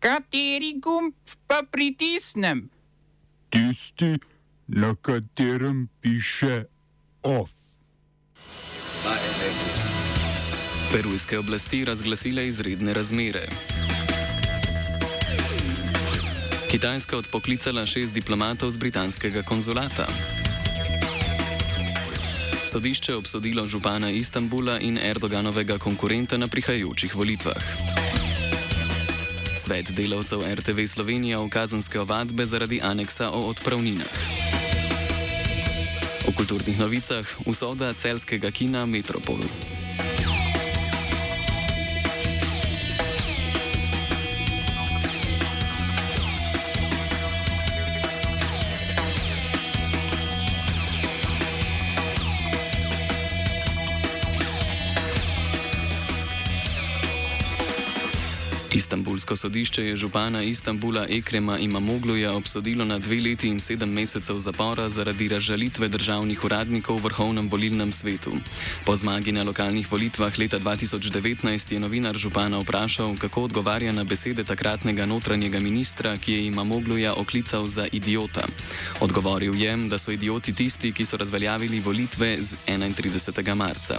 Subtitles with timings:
[0.00, 1.12] Kateri gumb
[1.46, 2.70] pa pritisnem?
[3.52, 4.16] Tisti,
[4.66, 6.64] na katerem piše
[7.22, 7.50] OF.
[10.92, 13.44] Perujske oblasti razglasile izredne razmere.
[16.70, 20.06] Kitajska odpoklicala šest diplomatov z britanskega konzulata.
[22.66, 28.19] Sodišče obsodilo župana Istanbula in Erdoganovega konkurenta na prihajajočih volitvah.
[29.70, 34.16] Svet delavcev RTV Slovenija v kazanske ovadbe zaradi aneksa o odpravninah.
[36.26, 39.38] V kulturnih novicah usoda celskega kina Metropol.
[58.72, 64.88] Istanbulsko sodišče je župana Istanbula Ekrema Imamogluja obsodilo na dve leti in sedem mesecev zapora
[64.88, 68.30] zaradi razžalitve državnih uradnikov v vrhovnem volilnem svetu.
[68.86, 74.44] Po zmagi na lokalnih volitvah leta 2019 je novinar župana vprašal, kako odgovarja na besede
[74.44, 78.46] takratnega notranjega ministra, ki je Imamogluja oklical za idiota.
[79.00, 83.54] Odgovoril je, da so idioti tisti, ki so razveljavili volitve z 31.
[83.54, 83.98] marca.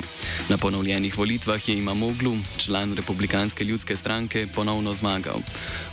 [0.49, 5.41] Na ponovljenih volitvah je Imamoglu, član Republikanske ljudske stranke, ponovno zmagal.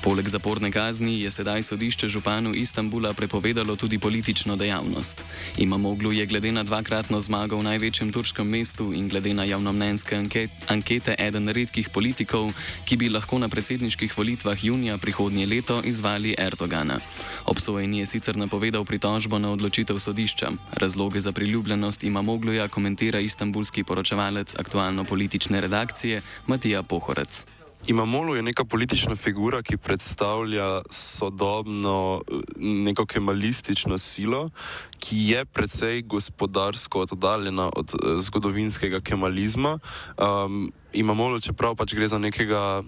[0.05, 5.25] Poleg zaporne kazni je sedaj sodišče županu Istanbula prepovedalo tudi politično dejavnost.
[5.57, 10.51] Imamoglu je glede na dvakratno zmago v največjem turškem mestu in glede na javnomnenjske anket,
[10.69, 12.53] ankete eden redkih politikov,
[12.85, 17.01] ki bi lahko na predsedniških volitvah junija prihodnje leto izvali Erdogana.
[17.49, 20.77] Obsojeni je sicer napovedal pritožbo na odločitev sodišča.
[20.77, 27.47] Razloge za priljubljenost Imamogluja komentira istambulski poročevalec aktualno politične redakcije Matija Pohorec.
[27.87, 32.23] Imamolo je neka politična figura, ki predstavlja sodobno,
[32.57, 34.51] neko kemalistično silo,
[34.99, 39.79] ki je precej gospodarsko oddaljena od uh, zgodovinskega kemalizma.
[40.19, 42.83] Um, Imamolo, čeprav pač gre za nekega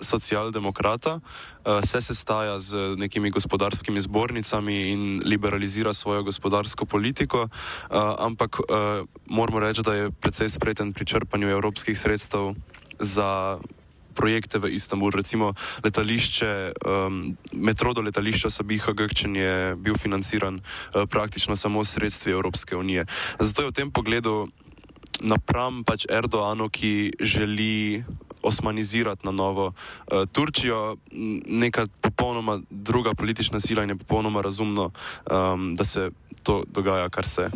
[0.00, 8.56] socialdemokrata, uh, se sestaja z nekimi gospodarskimi zbornicami in liberalizira svojo gospodarsko politiko, uh, ampak
[9.26, 12.54] moramo reči, da je precej spreten pri črpanju evropskih sredstev
[12.98, 13.58] za
[14.14, 15.54] projekte v Istanbulu, recimo
[15.84, 22.76] letališče, um, metro do letališča Sabiha Grčen je bil financiran uh, praktično samo sredstvi Evropske
[22.76, 23.06] unije.
[23.38, 24.48] Zato je v tem pogledu
[25.20, 28.04] napram pač Erdoanu, ki želi
[28.42, 30.96] osmanizirati na novo uh, Turčijo,
[31.46, 34.90] neka popolnoma druga politična sila in je popolnoma razumno,
[35.30, 36.10] um, da se
[36.42, 37.50] to dogaja, kar se.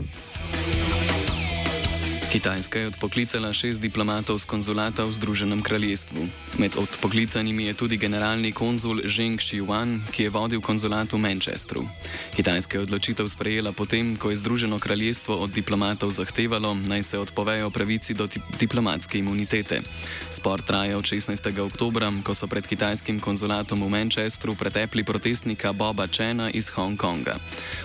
[2.34, 6.27] Kitajska je odpoklicala šest diplomatov z konzulata v Združenem kraljestvu.
[6.59, 11.87] Med odpoklicanimi je tudi generalni konzul Zheng Xiuan, ki je vodil konzulat v Manchestru.
[12.34, 17.71] Kitajska je odločitev sprejela potem, ko je Združeno kraljestvo od diplomatov zahtevalo, naj se odpovejo
[17.71, 18.27] pravici do
[18.59, 19.87] diplomatske imunitete.
[20.27, 21.39] Spor traja od 16.
[21.62, 27.39] oktobra, ko so pred kitajskim konzulatom v Manchestru pretepli protestnika Boba Chena iz Hongkonga.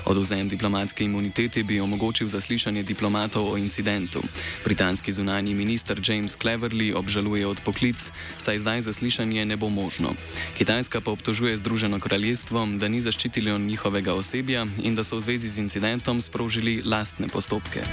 [0.10, 4.26] Odvzem diplomatske imunitete bi omogočil zaslišanje diplomatov o incidentu.
[4.66, 10.14] Britanski zunani minister James Cleverly obžaluje odpoklic, saj zdaj zaslišanje ne bo možno.
[10.58, 15.50] Kitajska pa obtožuje Združeno kraljestvo, da ni zaščitilo njihovega osebja in da so v zvezi
[15.50, 17.84] z incidentom sprožili lastne postopke.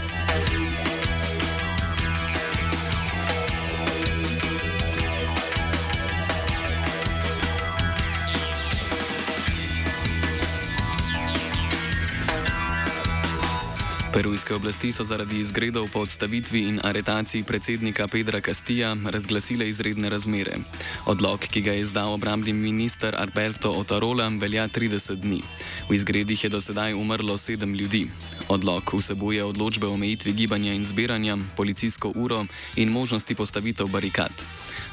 [14.17, 20.57] Perujske oblasti so zaradi izgredov po odstavitvi in aretaciji predsednika Pedra Castilla razglasile izredne razmere.
[21.05, 25.43] Odlog, ki ga je izdal obrambni minister Alberto Otarola, velja 30 dni.
[25.91, 28.09] V izgredih je do sedaj umrlo sedem ljudi.
[28.49, 32.47] Odlog vsebuje odločbe o omejitvi gibanja in zbiranja, policijsko uro
[32.77, 34.33] in možnosti postavitev barikad.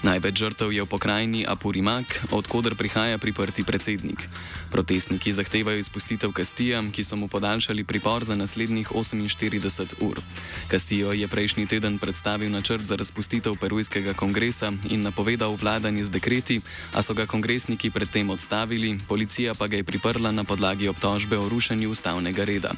[0.03, 4.27] Največ žrtev je v pokrajini Apurimak, odkuder prihaja priprti predsednik.
[4.67, 8.91] Protestniki zahtevajo izpustitev Kastija, ki so mu podaljšali pripor za naslednjih
[9.21, 10.21] 48 ur.
[10.67, 16.61] Kastijo je prejšnji teden predstavil načrt za razpustitev perujskega kongresa in napovedal vladanje z dekreti,
[16.93, 21.49] a so ga kongresniki predtem odstavili, policija pa ga je priprla na podlagi obtožbe o
[21.49, 22.71] rušenju ustavnega reda.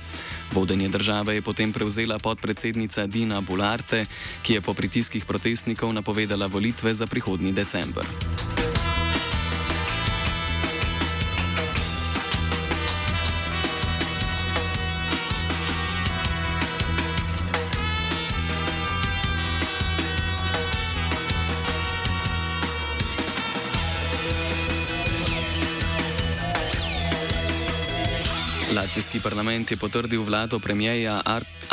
[0.51, 4.05] Vodenje države je potem prevzela podpredsednica Dina Bularte,
[4.43, 8.05] ki je po pritiskih protestnikov napovedala volitve za prihodnji december.
[28.95, 31.19] Latvijski parlament je potrdil vlado premijeja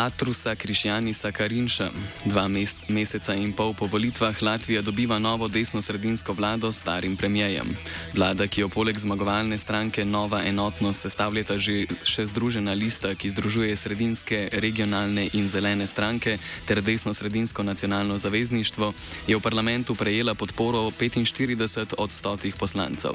[0.03, 1.91] Atrusa Krišjanisa Karinša.
[2.27, 7.71] Dva mes meseca in pol po volitvah Latvija dobiva novo desno-sredinsko vlado s starim premijejem.
[8.15, 13.77] Vlada, ki jo poleg zmagovalne stranke Nova enotnost sestavljata že še združena lista, ki združuje
[13.77, 18.93] sredinske, regionalne in zelene stranke ter desno-sredinsko nacionalno zavezništvo,
[19.31, 23.15] je v parlamentu prejela podporo 45 od 100 poslancev.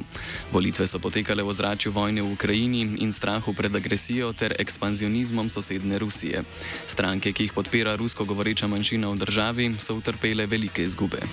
[0.51, 6.00] Volitve so potekale v ozračju vojne v Ukrajini in strahu pred agresijo ter ekspanzionizmom sosedne
[6.00, 6.48] Rusije.
[6.85, 11.24] Stranke, ki jih podpira rusko govoreča manjšina v državi, so utrpele velike izgube.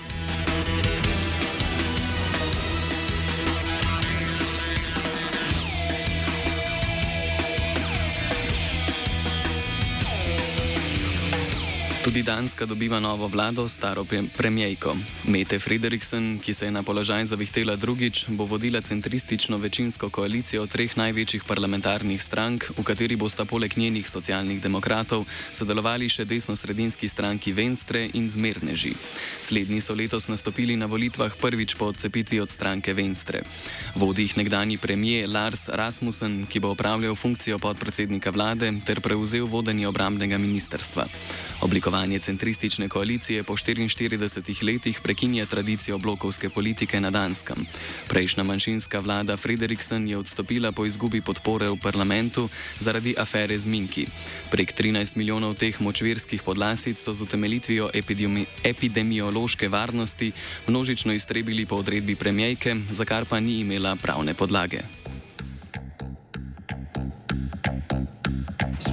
[12.15, 14.07] Tudi Danska dobiva novo vlado, staro
[14.37, 14.97] premijejko.
[15.27, 20.97] Mete Frederiksen, ki se je na položaj zavihtela drugič, bo vodila centristično večinsko koalicijo treh
[20.97, 28.07] največjih parlamentarnih strank, v kateri bosta poleg njenih socialnih demokratov sodelovali še desno-sredinski stranki Venstre
[28.15, 28.95] in Zmerneži.
[29.43, 33.43] Slednji so letos nastopili na volitvah prvič po odcepitvi od stranke Venstre.
[33.99, 39.91] Vodi jih nekdani premijer Lars Rasmussen, ki bo opravljal funkcijo podpredsednika vlade ter prevzel vodenje
[39.91, 41.11] obramnega ministerstva.
[41.63, 47.67] Oblikovanje centristične koalicije po 44 letih prekinja tradicijo blokovske politike na Danskem.
[48.09, 52.49] Prejšnja manjšinska vlada Frederiksen je odstopila po izgubi podpore v parlamentu
[52.79, 54.07] zaradi afere z Minki.
[54.51, 60.33] Prek 13 milijonov teh močvirskih podlasic so z utemelitvijo epidemi epidemiološke varnosti
[60.67, 65.04] množično iztrebili po odredbi premijejke, za kar pa ni imela pravne podlage.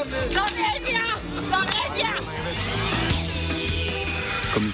[0.00, 1.04] Slovenija,
[1.46, 2.12] Slovenija.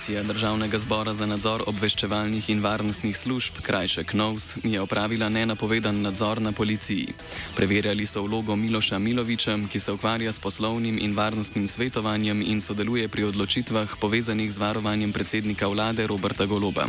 [0.06, 6.38] Komisija Državnega zbora za nadzor obveščevalnih in varnostnih služb, krajše KNOVS, je opravila nenapovedan nadzor
[6.42, 7.08] na policiji.
[7.56, 13.08] Preverjali so vlogo Miloša Miloviča, ki se ukvarja s poslovnim in varnostnim svetovanjem in sodeluje
[13.08, 16.86] pri odločitvah povezanih z varovanjem predsednika vlade Roberta Goloba.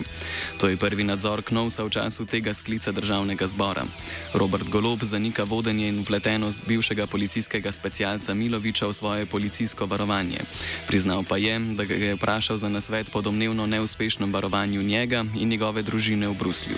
[0.60, 3.88] To je prvi nadzor KNOVS-a v času tega sklica Državnega zbora.
[4.34, 10.46] Robert Golob zanika vodenje in upletenost bivšega policijskega specialca Miloviča v svoje policijsko varovanje.
[10.88, 15.50] Priznal pa je, da ga je vprašal za nasvet po domnevno neuspešnem varovanju njega in
[15.50, 16.76] njegove družine v Bruslju.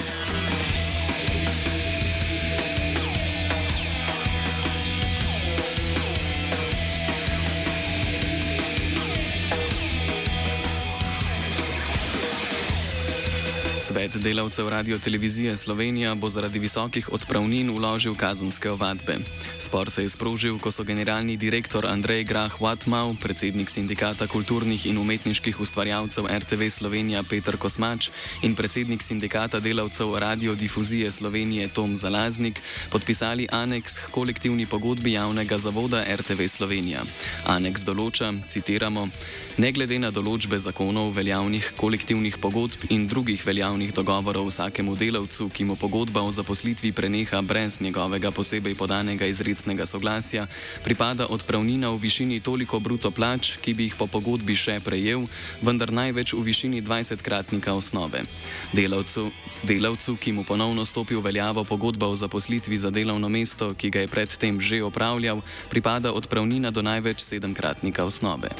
[13.90, 19.16] Svet delavcev Radio Televizije Slovenija bo zaradi visokih odpravnin uložil kazenske ovadbe.
[19.60, 24.98] Spor se je sprožil, ko so generalni direktor Andrej Grah Watmau, predsednik sindikata kulturnih in
[24.98, 28.12] umetniških ustvarjalcev RTV Slovenija Petr Kosmač
[28.44, 36.06] in predsednik sindikata delavcev radiodifuzije Slovenije Tom Zalaznik podpisali aneks k kolektivni pogodbi javnega zavoda
[36.16, 37.02] RTV Slovenija.
[37.46, 39.10] Aneks določa, citiramo,
[39.58, 45.48] ne glede na določbe zakonov, veljavnih kolektivnih pogodb in drugih veljavnih javnih dogovorov vsakemu delavcu,
[45.56, 50.48] ki mu pogodba o zaposlitvi preneha brez njegovega posebej podanega izrecnega soglasja,
[50.84, 55.24] pripada odpravnina v višini toliko bruto plač, ki bi jih po pogodbi še prejel,
[55.64, 58.28] vendar največ v višini 20-kratnika osnove.
[58.76, 59.32] Delavcu,
[59.64, 64.04] delavcu, ki mu ponovno stopi v veljavo pogodba o zaposlitvi za delovno mesto, ki ga
[64.04, 65.40] je predtem že opravljal,
[65.72, 68.52] pripada odpravnina do največ 7-kratnika osnove.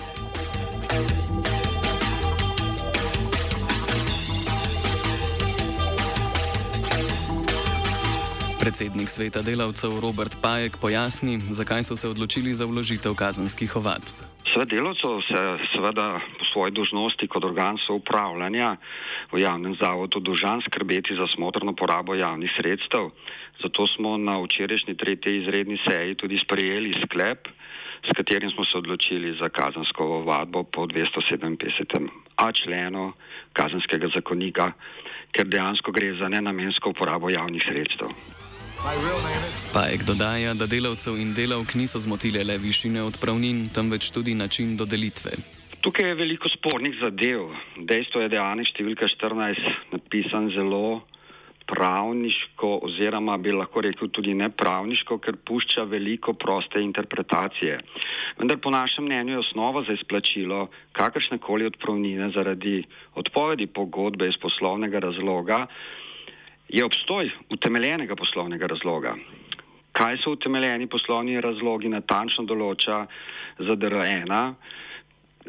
[0.90, 1.19] thank you
[8.70, 14.14] Predsednik sveta delavcev Robert Pajek pojasni, zakaj so se odločili za vložitev kazenskih ovadb.
[14.46, 15.42] Svet delavcev se
[15.74, 18.78] seveda po svoji dožnosti kot organ soupravljanja
[19.34, 23.10] v javnem zavodu dožan skrbeti za smotrno porabo javnih sredstev.
[23.58, 27.50] Zato smo na včerajšnji tretji izredni seji tudi sprejeli sklep,
[28.06, 32.06] s katerim smo se odločili za kazensko ovadbo po 257.
[32.38, 33.14] a členu
[33.54, 34.72] kazenskega zakonika,
[35.34, 38.14] ker dejansko gre za nenamensko uporabo javnih sredstev.
[39.74, 45.32] Pajek dodaja, da delavcev in delavk niso zmotile le višine odpravnin, temveč tudi način dodelitve.
[45.84, 47.50] Tukaj je veliko spornih zadev.
[47.76, 51.02] Dejstvo je, da je Anek številka 14 napisan zelo
[51.68, 57.82] pravniško oziroma bi lahko rekel tudi nepravniško, ker pušča veliko proste interpretacije.
[58.40, 62.80] Vendar po našem mnenju je osnova za izplačilo kakršne koli odpravnine zaradi
[63.20, 65.66] odpovedi pogodbe iz poslovnega razloga
[66.70, 69.16] je obstoj utemeljenega poslovnega razloga.
[69.92, 73.02] Kaj so utemeljeni poslovni razlogi, natančno določa
[73.60, 74.54] ZDR1,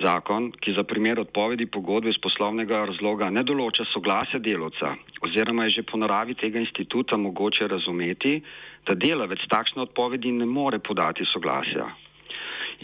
[0.00, 4.94] zakon, ki za primer odpovedi pogodbe iz poslovnega razloga ne določa soglasja delovca,
[5.26, 8.40] oziroma je že po naravi tega instituta mogoče razumeti,
[8.88, 11.90] da delavec takšne odpovedi ne more podati soglasja.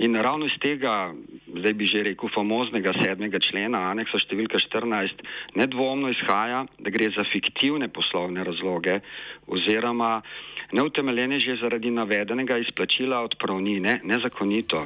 [0.04, 1.14] In ravno iz tega,
[1.60, 5.24] zdaj bi že rekel, famoznega sedmega člena, aneksa številka 14,
[5.56, 9.00] nedvomno izhaja, da gre za fiktivne poslovne razloge
[9.46, 10.20] oziroma
[10.72, 14.84] neutemeljene že zaradi navedenega izplačila odpravnine nezakonito.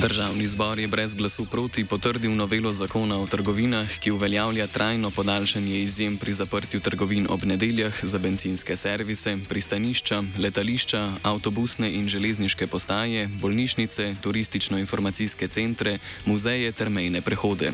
[0.00, 5.80] Državni zbor je brez glasu proti potrdil novelo zakona o trgovinah, ki uveljavlja trajno podaljšanje
[5.80, 13.28] izjem pri zaprtju trgovin ob nedeljah za benzinske servise, pristanišča, letališča, avtobusne in železniške postaje,
[13.40, 17.72] bolnišnice, turistično-informacijske centre, muzeje ter mejne prehode.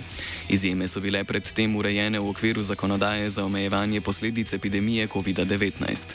[0.48, 6.06] Izjeme so bile predtem urejene v okviru zakonodaje za omejevanje posledic epidemije COVID-19.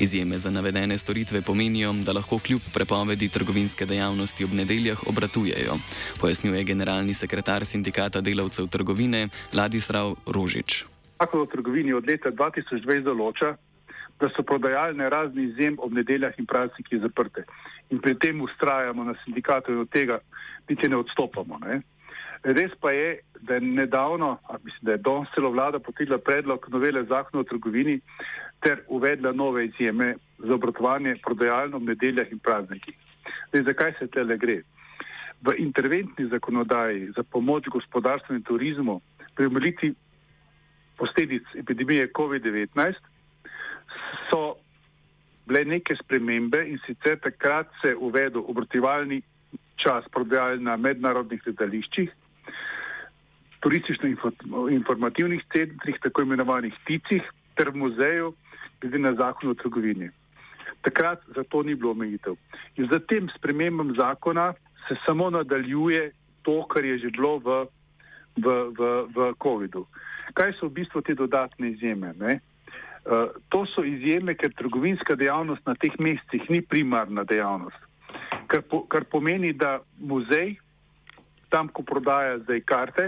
[0.00, 5.78] Izjeme za navedene storitve pomenijo, da lahko kljub prepovedi trgovinske dejavnosti ob nedeljah obratujejo delujejo,
[6.20, 10.84] pojasnjuje generalni sekretar sindikata delavcev trgovine Ladisrav Rožič.
[11.20, 13.56] Zakon o trgovini od leta 2020 določa,
[14.20, 17.44] da so prodajalne razni izjem ob nedeljah in praznikih zaprte.
[17.90, 20.20] In pri tem ustrajamo na sindikatu in od tega
[20.68, 21.58] niti ne odstopamo.
[21.64, 21.80] Ne?
[22.44, 27.04] Res pa je, da je nedavno, mislim, da je danes celo vlada potrdila predlog novele
[27.04, 28.00] zakona o trgovini
[28.60, 32.96] ter uvedla nove izjeme za obratovanje prodajalno ob nedeljah in praznikih.
[33.52, 34.60] Zdaj, zakaj se tele gre?
[35.40, 39.00] V interventni zakonodaji za pomoč gospodarstvu in turizmu
[39.34, 39.94] pri omilitvi
[40.96, 42.94] posledic epidemije COVID-19
[44.30, 44.54] so
[45.46, 49.22] bile neke spremembe in sicer takrat se uvedel obrativalni
[49.80, 52.10] čas prodajal na mednarodnih letališčih,
[53.64, 57.24] turistično-informativnih centrih, tako imenovanih ticih
[57.56, 58.34] ter v muzeju,
[58.80, 60.10] glede na zakon o trgovini.
[60.84, 62.36] Takrat za to ni bilo omejitev.
[62.76, 64.52] In za tem spremembam zakona
[64.88, 67.66] se samo nadaljuje to, kar je že bilo v,
[68.36, 68.46] v,
[68.78, 68.80] v,
[69.14, 69.86] v COVID-u.
[70.34, 72.14] Kaj so v bistvu te dodatne izjeme?
[72.20, 77.80] Uh, to so izjeme, ker trgovinska dejavnost na teh mestih ni primarna dejavnost.
[78.46, 80.58] Kar, po, kar pomeni, da muzej,
[81.48, 83.06] tam, ko prodaja zdaj karte,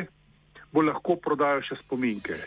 [0.72, 2.38] bo lahko prodajal še spominke.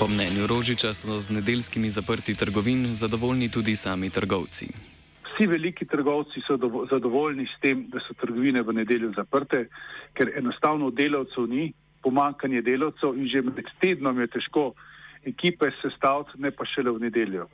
[0.00, 4.99] Po mnenju Rožiča so z nedeljskimi zaprti trgovin zadovoljni tudi sami trgovci
[5.40, 6.58] vsi veliki trgovci so
[6.90, 9.68] zadovoljni s tem, da so trgovine v nedeljo zaprte,
[10.12, 14.74] ker enostavno delavcev ni, pomankanje delavcev in že med tednom je težko
[15.24, 17.48] ekipe sestaviti, ne pa šele v nedeljo.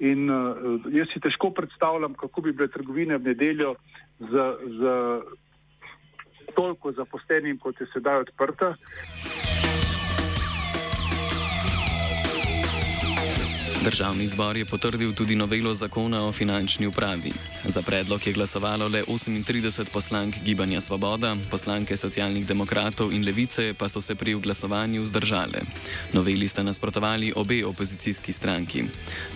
[0.00, 3.74] In uh, jaz si težko predstavljam, kako bi bile trgovine v nedeljo
[4.18, 4.44] z,
[4.76, 4.80] z
[6.56, 8.74] toliko zaposlenim, kot je sedaj odprta.
[13.80, 17.32] Državni zbor je potrdil tudi novelo zakona o finančni upravi.
[17.64, 23.88] Za predlog je glasovalo le 38 poslank Gibanja Svoboda, poslanke socialnih demokratov in levice pa
[23.88, 25.60] so se pri glasovanju vzdržale.
[26.12, 28.84] Noveli sta nasprotovali obe opozicijski stranki.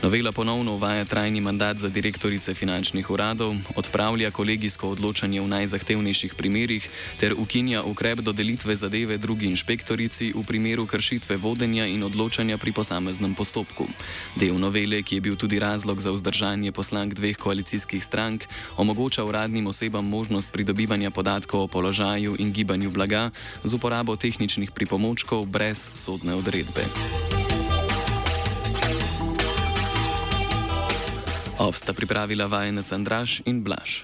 [0.02, 6.90] Novela ponovno uvaja trajni mandat za direktorice finančnih uradov, odpravlja kolegijsko odločanje v najzahtevnejših primerjih
[7.20, 13.34] ter ukinja ukrep dodelitve zadeve drugi inšpektorici v primeru kršitve vodenja in odločanja pri posameznem
[13.34, 13.88] postopku.
[14.34, 19.66] Del novele, ki je bil tudi razlog za vzdržanje poslank dveh koalicijskih strank, omogoča uradnim
[19.66, 23.30] osebam možnost pridobivanja podatkov o položaju in gibanju blaga
[23.62, 26.82] z uporabo tehničnih pripomočkov brez sodne odredbe.
[31.58, 34.02] Ovsta pripravila vajenec Andraš in Blaž.